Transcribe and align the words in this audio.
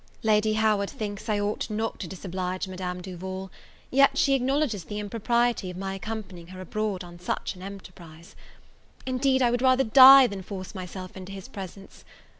Lady 0.23 0.53
Howard 0.53 0.89
thinks 0.89 1.29
I 1.29 1.39
ought 1.39 1.69
not 1.69 1.99
to 1.99 2.07
disoblige 2.07 2.67
Madame 2.67 3.01
Duval, 3.03 3.51
yet 3.91 4.17
she 4.17 4.33
acknowledges 4.33 4.85
the 4.85 4.97
impropriety 4.97 5.69
of 5.69 5.77
my 5.77 5.93
accompanying 5.93 6.47
her 6.47 6.59
abroad 6.59 7.03
on 7.03 7.19
such 7.19 7.55
an 7.55 7.61
enterprise. 7.61 8.35
Indeed, 9.05 9.43
I 9.43 9.51
would 9.51 9.61
rather 9.61 9.83
die 9.83 10.25
than 10.25 10.41
force 10.41 10.73
myself 10.73 11.15
into 11.15 11.31
his 11.33 11.47
presence. 11.47 12.03